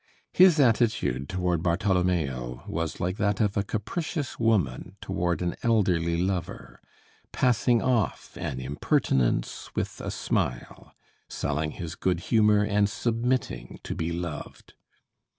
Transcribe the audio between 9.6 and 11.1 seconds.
with a smile,